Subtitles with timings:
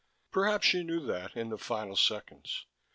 [0.31, 2.65] Perhaps she knew that, in the final seconds.